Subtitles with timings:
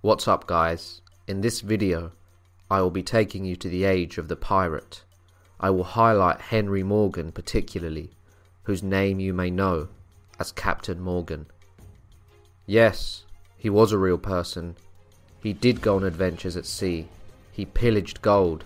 [0.00, 1.00] What's up guys?
[1.26, 2.12] In this video,
[2.70, 5.02] I will be taking you to the age of the pirate.
[5.58, 8.12] I will highlight Henry Morgan particularly,
[8.62, 9.88] whose name you may know
[10.38, 11.46] as Captain Morgan.
[12.64, 13.24] Yes,
[13.56, 14.76] he was a real person.
[15.42, 17.08] He did go on adventures at sea.
[17.50, 18.62] He pillaged gold,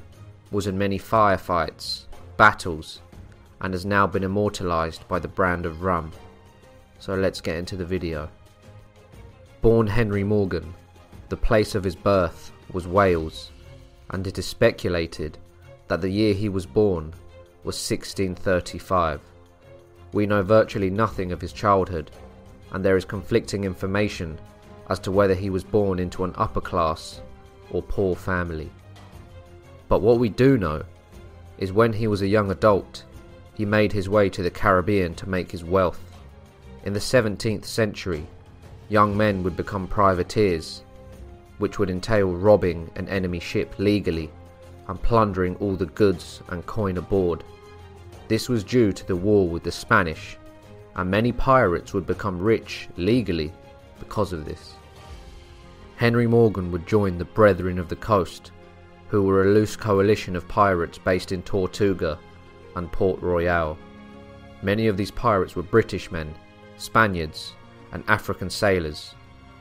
[0.50, 2.02] was in many firefights,
[2.36, 3.00] battles,
[3.58, 6.12] and has now been immortalized by the brand of rum.
[6.98, 8.28] So let's get into the video.
[9.62, 10.74] Born Henry Morgan,
[11.32, 13.52] the place of his birth was Wales,
[14.10, 15.38] and it is speculated
[15.88, 17.04] that the year he was born
[17.64, 19.18] was 1635.
[20.12, 22.10] We know virtually nothing of his childhood,
[22.72, 24.38] and there is conflicting information
[24.90, 27.22] as to whether he was born into an upper class
[27.70, 28.70] or poor family.
[29.88, 30.82] But what we do know
[31.56, 33.04] is when he was a young adult,
[33.54, 36.04] he made his way to the Caribbean to make his wealth.
[36.84, 38.26] In the 17th century,
[38.90, 40.82] young men would become privateers
[41.62, 44.28] which would entail robbing an enemy ship legally
[44.88, 47.44] and plundering all the goods and coin aboard.
[48.26, 50.36] This was due to the war with the Spanish,
[50.96, 53.52] and many pirates would become rich legally
[54.00, 54.74] because of this.
[55.94, 58.50] Henry Morgan would join the Brethren of the Coast,
[59.06, 62.18] who were a loose coalition of pirates based in Tortuga
[62.74, 63.78] and Port Royal.
[64.62, 66.34] Many of these pirates were British men,
[66.76, 67.54] Spaniards,
[67.92, 69.14] and African sailors,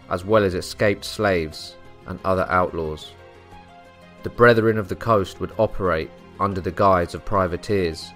[0.10, 1.76] as well as escaped slaves
[2.08, 3.14] and other outlaws.
[4.24, 8.12] The Brethren of the Coast would operate under the guise of privateers,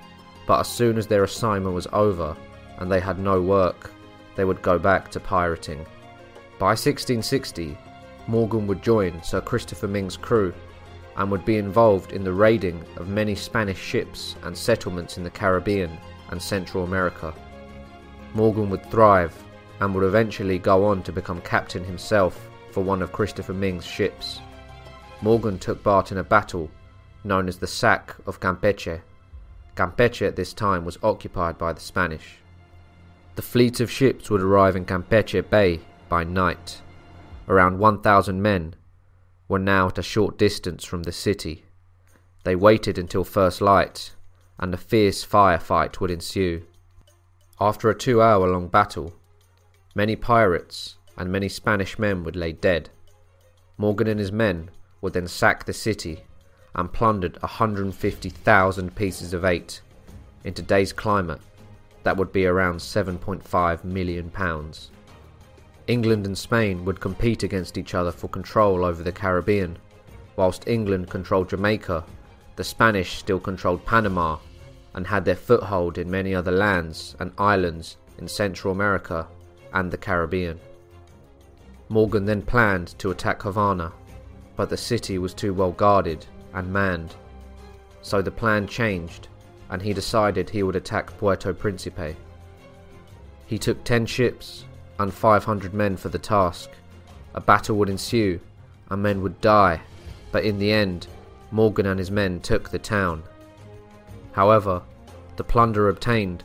[0.48, 2.36] but as soon as their assignment was over
[2.78, 3.92] and they had no work,
[4.36, 5.86] they would go back to pirating.
[6.60, 7.78] By 1660,
[8.28, 10.54] Morgan would join Sir Christopher Myngs' crew
[11.18, 15.30] and would be involved in the raiding of many Spanish ships and settlements in the
[15.30, 15.98] Caribbean
[16.30, 17.34] and Central America.
[18.34, 19.36] Morgan would thrive
[19.80, 24.42] and would eventually go on to become captain himself for one of Christopher Myngs' ships.
[25.22, 26.70] Morgan took part in a battle
[27.24, 29.00] known as the Sack of Campeche.
[29.78, 32.40] Campeche at this time was occupied by the Spanish.
[33.38, 35.80] The fleet of ships would arrive in Campeche Bay
[36.10, 36.82] by night.
[37.48, 38.76] Around 1,000 men
[39.48, 41.64] were now at a short distance from the city.
[42.44, 44.12] They waited until first light,
[44.60, 46.64] and a fierce firefight would ensue.
[47.58, 49.14] After a two hour long battle,
[49.96, 52.90] many pirates, and many Spanish men would lay dead.
[53.78, 54.70] Morgan and his men
[55.02, 56.24] would then sack the city
[56.74, 59.82] and plundered 150,000 pieces of eight.
[60.44, 61.42] In today's climate,
[62.04, 64.92] that would be around 7.5 million pounds.
[65.88, 69.78] England and Spain would compete against each other for control over the Caribbean.
[70.36, 72.04] Whilst England controlled Jamaica,
[72.56, 74.38] the Spanish still controlled Panama
[74.94, 79.28] and had their foothold in many other lands and islands in Central America
[79.74, 80.60] and the Caribbean.
[81.90, 83.92] Morgan then planned to attack Havana,
[84.56, 87.16] but the city was too well guarded and manned.
[88.02, 89.28] So the plan changed,
[89.70, 92.16] and he decided he would attack Puerto Principe.
[93.46, 94.66] He took 10 ships
[95.00, 96.70] and 500 men for the task.
[97.34, 98.40] A battle would ensue,
[98.90, 99.82] and men would die,
[100.32, 101.08] but in the end,
[101.52, 103.24] Morgan and his men took the town.
[104.32, 104.82] However,
[105.36, 106.44] the plunder obtained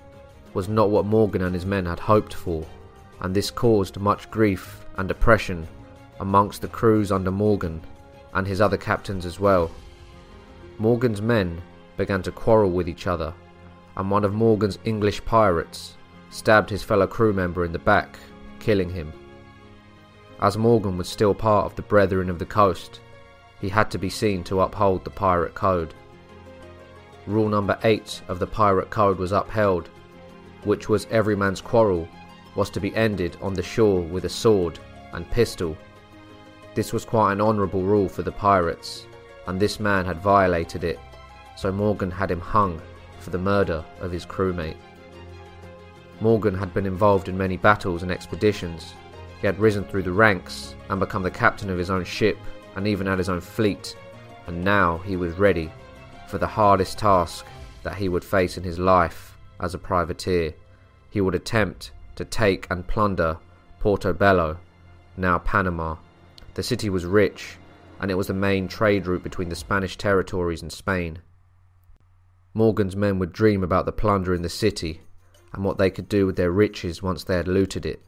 [0.53, 2.67] was not what Morgan and his men had hoped for,
[3.21, 5.67] and this caused much grief and depression
[6.21, 7.81] amongst the crews under Morgan
[8.35, 9.71] and his other captains as well.
[10.79, 11.61] Morgan's men
[11.97, 13.35] began to quarrel with each other,
[13.97, 15.97] and one of Morgan's English pirates
[16.31, 18.19] stabbed his fellow crew member in the back,
[18.59, 19.13] killing him.
[20.41, 23.01] As Morgan was still part of the Brethren of the Coast,
[23.61, 25.93] he had to be seen to uphold the pirate code.
[27.27, 29.91] Rule number 8 of the pirate code was upheld,
[30.65, 32.09] which was every man's quarrel
[32.55, 34.79] was to be ended on the shore with a sword
[35.13, 35.77] and pistol.
[36.75, 39.07] This was quite an honourable rule for the pirates,
[39.47, 40.99] and this man had violated it,
[41.57, 42.81] so Morgan had him hung
[43.19, 44.77] for the murder of his crewmate.
[46.21, 48.95] Morgan had been involved in many battles and expeditions.
[49.41, 52.39] He had risen through the ranks and become the captain of his own ship
[52.77, 53.97] and even had his own fleet,
[54.47, 55.73] and now he was ready
[56.29, 57.47] for the hardest task
[57.83, 60.55] that he would face in his life as a privateer.
[61.11, 63.39] He would attempt to take and plunder
[63.81, 64.59] Portobello
[65.17, 65.97] now Panama.
[66.55, 67.57] The city was rich,
[67.99, 71.21] and it was the main trade route between the Spanish territories and Spain.
[72.53, 75.01] Morgan's men would dream about the plunder in the city
[75.53, 78.03] and what they could do with their riches once they had looted it.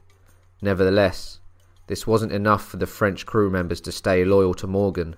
[0.61, 1.41] Nevertheless,
[1.87, 5.17] this wasn't enough for the French crew members to stay loyal to Morgan.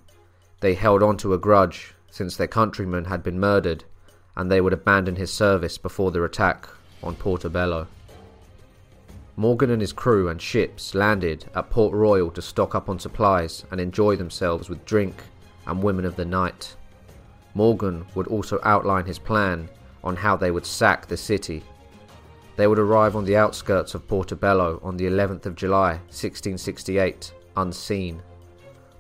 [0.60, 3.84] They held on to a grudge since their countryman had been murdered,
[4.36, 6.68] and they would abandon his service before their attack
[7.02, 7.86] on Portobello.
[9.36, 13.64] Morgan and his crew and ships landed at Port Royal to stock up on supplies
[13.72, 15.24] and enjoy themselves with drink
[15.66, 16.76] and women of the night.
[17.54, 19.68] Morgan would also outline his plan
[20.04, 21.64] on how they would sack the city.
[22.54, 28.22] They would arrive on the outskirts of Portobello on the 11th of July 1668, unseen.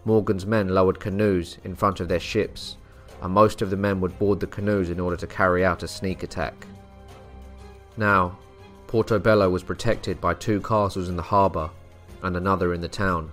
[0.04, 2.76] Morgan's men lowered canoes in front of their ships,
[3.22, 5.88] and most of the men would board the canoes in order to carry out a
[5.88, 6.66] sneak attack.
[7.96, 8.36] Now,
[8.86, 11.70] Portobello was protected by two castles in the harbour
[12.22, 13.30] and another in the town.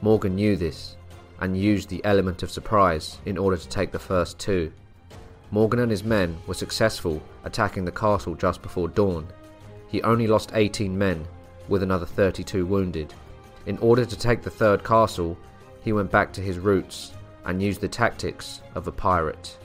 [0.00, 0.96] Morgan knew this
[1.40, 4.72] and used the element of surprise in order to take the first two.
[5.50, 9.26] Morgan and his men were successful attacking the castle just before dawn.
[9.88, 11.26] He only lost 18 men,
[11.68, 13.14] with another 32 wounded.
[13.66, 15.36] In order to take the third castle,
[15.82, 17.12] he went back to his roots
[17.44, 19.56] and used the tactics of a pirate.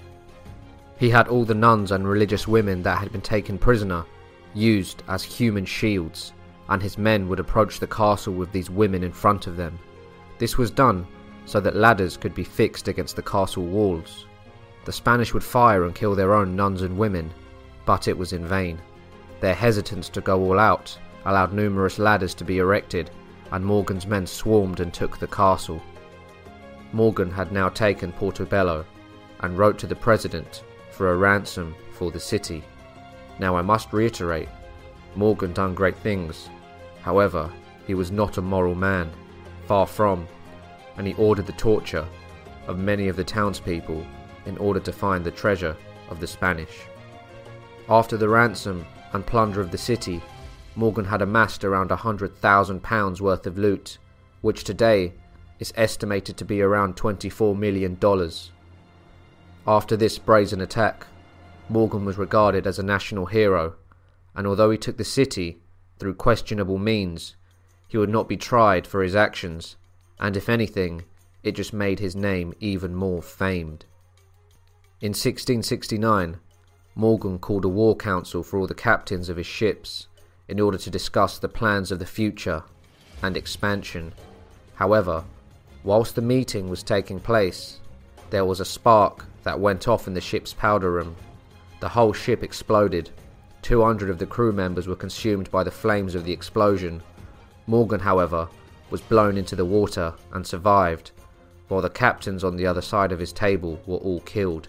[0.98, 4.06] He had all the nuns and religious women that had been taken prisoner
[4.54, 6.34] used as human shields,
[6.70, 9.78] and his men would approach the castle with these women in front of them.
[10.38, 11.08] This was done
[11.46, 14.26] so that ladders could be fixed against the castle walls.
[14.86, 17.32] The Spanish would fire and kill their own nuns and women,
[17.86, 18.80] but it was in vain.
[19.40, 23.12] Their hesitance to go all out allowed numerous ladders to be erected,
[23.52, 25.82] and Morgan's men swarmed and took the castle.
[26.94, 28.86] Morgan had now taken Portobello
[29.42, 32.64] and wrote to the president for a ransom for the city.
[33.42, 34.50] Now I must reiterate,
[35.16, 36.48] Morgan done great things.
[37.02, 37.52] However,
[37.88, 39.10] he was not a moral man,
[39.66, 40.28] far from,
[40.96, 42.06] and he ordered the torture
[42.68, 44.06] of many of the townspeople
[44.46, 45.76] in order to find the treasure
[46.12, 46.82] of the Spanish.
[47.90, 50.22] After the ransom and plunder of the city,
[50.76, 53.98] Morgan had amassed around a hundred thousand pounds worth of loot,
[54.42, 55.14] which today
[55.58, 57.98] is estimated to be around $24 million.
[59.66, 61.08] After this brazen attack,
[61.70, 63.76] Morgan was regarded as a national hero,
[64.36, 65.62] and although he took the city
[66.00, 67.36] through questionable means,
[67.88, 69.76] he would not be tried for his actions,
[70.20, 71.04] and if anything,
[71.44, 73.86] it just made his name even more famed.
[75.02, 76.38] In 1669,
[76.96, 80.08] Morgan called a war council for all the captains of his ships
[80.48, 82.64] in order to discuss the plans of the future
[83.24, 84.14] and expansion.
[84.76, 85.24] However,
[85.84, 87.80] whilst the meeting was taking place,
[88.30, 91.16] there was a spark that went off in the ship's powder room
[91.82, 93.10] the whole ship exploded.
[93.64, 97.04] 200 of the crew members were consumed by the flames of the explosion.
[97.68, 98.48] Morgan, however,
[98.90, 101.12] was blown into the water and survived,
[101.68, 104.68] while the captains on the other side of his table were all killed.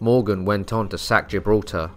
[0.00, 1.90] Morgan went on to sack Gibraltar.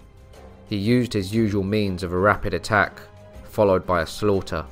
[0.68, 3.00] He used his usual means of a rapid attack,
[3.46, 4.66] followed by a slaughter.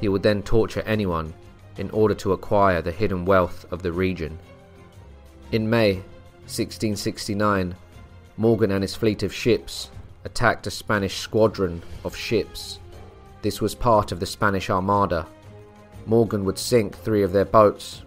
[0.00, 1.34] He would then torture anyone
[1.76, 4.38] in order to acquire the hidden wealth of the region.
[5.52, 5.96] In May
[6.46, 7.74] 1669,
[8.38, 9.90] Morgan and his fleet of ships
[10.24, 12.80] attacked a Spanish squadron of ships.
[13.40, 15.26] This was part of the Spanish Armada.
[16.04, 18.02] Morgan would sink three of their boats.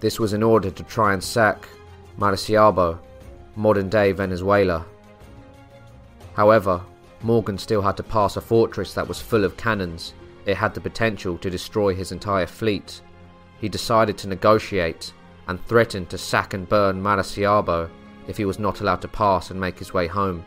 [0.00, 1.66] This was in order to try and sack
[2.18, 2.98] Maracaibo,
[3.56, 4.84] modern day Venezuela.
[6.34, 6.82] However,
[7.22, 10.12] Morgan still had to pass a fortress that was full of cannons.
[10.44, 13.00] It had the potential to destroy his entire fleet.
[13.60, 15.14] He decided to negotiate
[15.48, 17.88] and threatened to sack and burn Maracaibo
[18.26, 20.44] if he was not allowed to pass and make his way home.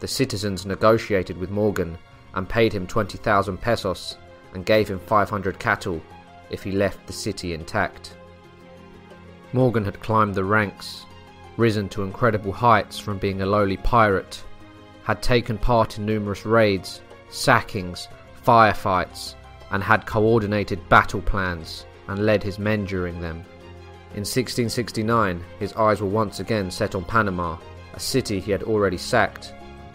[0.00, 1.96] The citizens negotiated with Morgan
[2.34, 4.16] and paid him 20,000 pesos
[4.52, 6.02] and gave him 500 cattle
[6.50, 8.16] if he left the city intact.
[9.52, 11.06] Morgan had climbed the ranks,
[11.56, 14.42] risen to incredible heights from being a lowly pirate,
[15.04, 18.08] had taken part in numerous raids, sackings,
[18.44, 19.34] firefights,
[19.70, 23.44] and had coordinated battle plans and led his men during them.
[24.14, 27.58] In 1669, his eyes were once again set on Panama,
[27.94, 29.54] a city he had already sacked.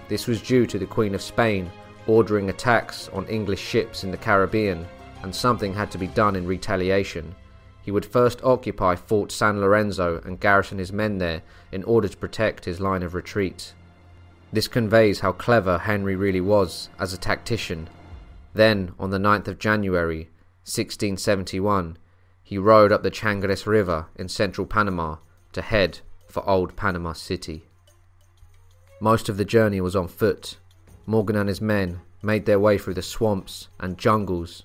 [0.10, 1.72] This was due to the Queen of Spain
[2.10, 4.88] ordering attacks on English ships in the Caribbean,
[5.22, 7.36] and something had to be done in retaliation.
[7.84, 12.18] He would first occupy Fort San Lorenzo and garrison his men there in order to
[12.18, 13.74] protect his line of retreat.
[14.52, 17.90] This conveys how clever Henry really was as a tactician.
[18.56, 20.30] Then, on the 9th of January,
[20.64, 21.98] 1671,
[22.50, 25.18] he rode up the Chagres River in central Panama
[25.52, 27.66] to head for Old Panama City.
[29.00, 30.58] Most of the journey was on foot.
[31.06, 34.64] Morgan and his men made their way through the swamps and jungles.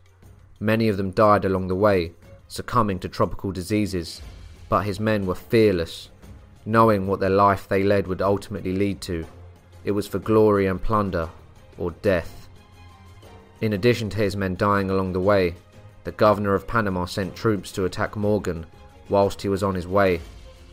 [0.59, 2.13] Many of them died along the way,
[2.49, 4.23] succumbing to tropical diseases,
[4.71, 6.09] but his men were fearless,
[6.65, 9.27] knowing what their life they led would ultimately lead to.
[9.85, 11.29] It was for glory and plunder,
[11.77, 12.49] or death.
[13.61, 15.57] In addition to his men dying along the way,
[16.05, 18.67] the governor of Panama sent troops to attack Morgan
[19.09, 20.21] whilst he was on his way,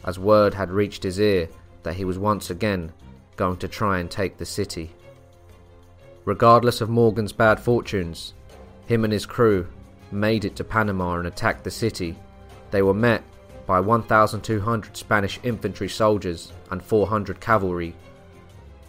[0.05, 1.49] as word had reached his ear
[1.83, 2.91] that he was once again
[3.35, 4.93] going to try and take the city.
[6.25, 8.33] Regardless of Morgan's bad fortunes,
[8.85, 9.67] him and his crew
[10.11, 12.15] made it to Panama and attacked the city.
[12.69, 13.23] They were met
[13.65, 17.95] by 1,200 Spanish infantry soldiers and 400 cavalry.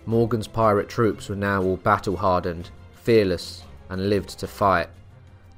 [0.06, 4.88] Morgan's pirate troops were now all battle hardened, fearless, and lived to fight.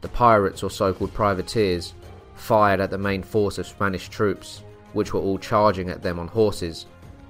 [0.05, 1.95] The pirates, or so called privateers,
[2.35, 6.29] fired at the main force of Spanish troops, which were all charging at them on
[6.29, 6.85] horses,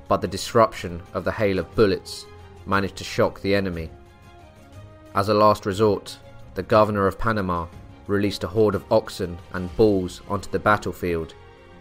[0.09, 2.26] but the disruption of the hail of bullets
[2.66, 3.90] managed to shock the enemy.
[5.14, 6.19] As a last resort,
[6.57, 7.69] the governor of Panama
[8.09, 11.33] released a horde of oxen and bulls onto the battlefield,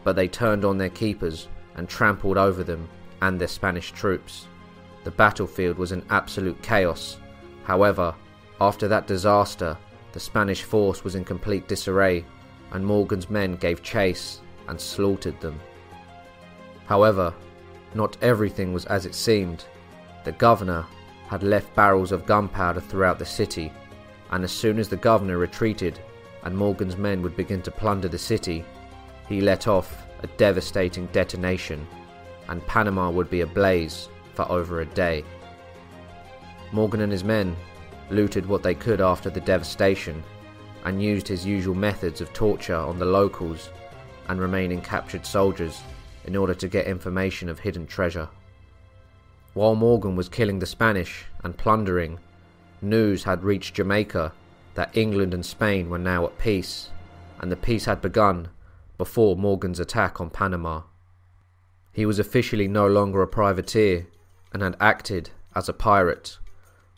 [0.04, 2.88] but they turned on their keepers and trampled over them
[3.24, 4.46] and their Spanish troops.
[5.06, 7.18] The battlefield was in absolute chaos.
[7.64, 8.14] However,
[8.62, 9.76] after that disaster,
[10.14, 12.24] the Spanish force was in complete disarray,
[12.72, 15.60] and Morgan's men gave chase and slaughtered them.
[16.86, 17.34] However,
[17.94, 19.66] not everything was as it seemed.
[20.24, 20.86] The governor
[21.28, 23.72] had left barrels of gunpowder throughout the city,
[24.32, 26.00] and as soon as the governor retreated
[26.44, 28.64] and Morgan's men would begin to plunder the city,
[29.28, 31.88] he let off a devastating detonation,
[32.50, 35.24] and Panama would be ablaze for over a day.
[36.72, 37.56] Morgan and his men
[38.10, 40.24] looted what they could after the devastation,
[40.86, 43.70] and used his usual methods of torture on the locals
[44.28, 45.82] and remaining captured soldiers
[46.26, 48.30] in order to get information of hidden treasure.
[49.54, 52.20] While Morgan was killing the Spanish and plundering,
[52.82, 54.34] news had reached Jamaica
[54.76, 56.90] that England and Spain were now at peace,
[57.40, 58.50] and the peace had begun
[58.98, 60.82] before Morgan's attack on Panama.
[61.92, 64.08] He was officially no longer a privateer
[64.52, 66.40] and had acted as a pirate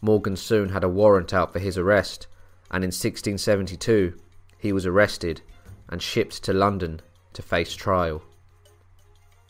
[0.02, 2.28] Morgan soon had a warrant out for his arrest,
[2.72, 4.20] and in 1672
[4.58, 5.42] he was arrested
[5.90, 7.02] and shipped to London
[7.34, 8.22] to face trial.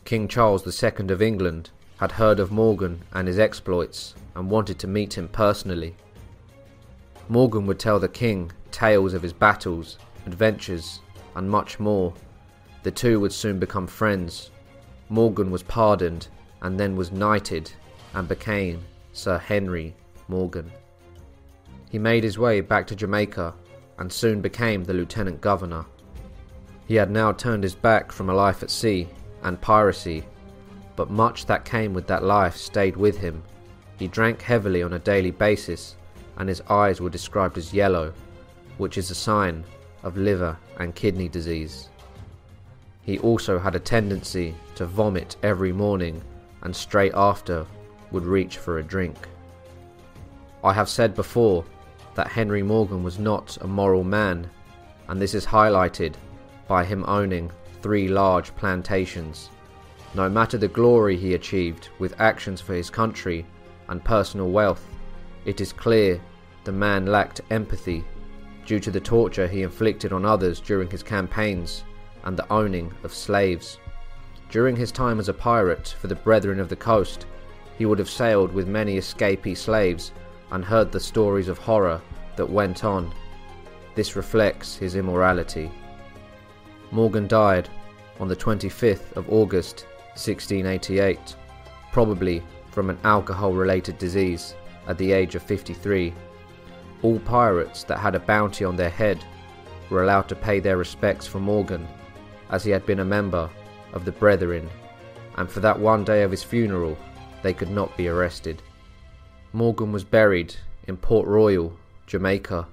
[0.04, 4.88] King Charles II of England had heard of Morgan and his exploits and wanted to
[4.88, 5.96] meet him personally.
[7.30, 11.00] Morgan would tell the king tales of his battles, adventures,
[11.36, 12.14] and much more.
[12.84, 14.52] The two would soon become friends.
[15.10, 16.28] Morgan was pardoned
[16.62, 17.72] and then was knighted
[18.14, 18.84] and became
[19.14, 19.96] Sir Henry
[20.28, 20.72] Morgan.
[21.90, 23.54] He made his way back to Jamaica
[23.98, 25.86] and soon became the lieutenant governor.
[26.88, 29.08] He had now turned his back from a life at sea
[29.44, 30.24] and piracy,
[30.96, 33.42] but much that came with that life stayed with him.
[33.98, 35.96] He drank heavily on a daily basis,
[36.38, 38.14] and his eyes were described as yellow,
[38.78, 39.64] which is a sign
[40.04, 41.90] of liver and kidney disease.
[43.04, 46.22] He also had a tendency to vomit every morning
[46.62, 47.66] and straight after
[48.12, 49.16] would reach for a drink.
[50.66, 51.64] I have said before
[52.16, 54.50] that Henry Morgan was not a moral man,
[55.08, 56.16] and this is highlighted
[56.68, 57.52] by him owning
[57.84, 59.52] three large plantations.
[60.16, 63.46] No matter the glory he achieved with actions for his country
[63.90, 64.84] and personal wealth,
[65.46, 66.20] it is clear
[66.64, 68.04] the man lacked empathy
[68.66, 71.84] due to the torture he inflicted on others during his campaigns
[72.24, 73.78] and the owning of slaves.
[74.50, 77.28] During his time as a pirate for the Brethren of the Coast,
[77.78, 80.12] he would have sailed with many escapee slaves
[80.52, 82.02] and heard the stories of horror
[82.36, 83.14] that went on.
[83.96, 85.72] This reflects his immorality.
[86.92, 87.70] Morgan died
[88.20, 89.86] on the 25th of August
[90.16, 91.36] 1688,
[91.92, 94.56] probably from an alcohol related disease
[94.88, 96.14] at the age of 53.
[97.02, 99.24] All pirates that had a bounty on their head
[99.90, 101.88] were allowed to pay their respects for Morgan,
[102.50, 103.50] as he had been a member
[103.94, 104.70] of the Brethren,
[105.38, 106.98] and for that one day of his funeral
[107.44, 108.62] they could not be arrested.
[109.56, 110.54] Morgan was buried
[110.86, 112.68] in Port Royal, Jamaica.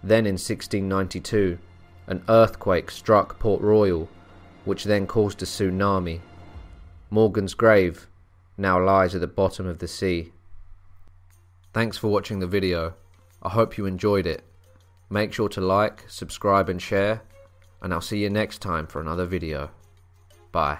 [0.00, 1.58] Then in 1692,
[2.06, 4.08] an earthquake struck Port Royal,
[4.64, 6.20] which then caused a tsunami.
[7.10, 8.06] Morgan's grave
[8.56, 10.30] now lies at the bottom of the sea.
[11.72, 12.94] Thanks for watching the video.
[13.42, 14.44] I hope you enjoyed it.
[15.10, 17.22] Make sure to like, subscribe and share,
[17.82, 19.70] and I'll see you next time for another video.
[20.52, 20.78] Bye.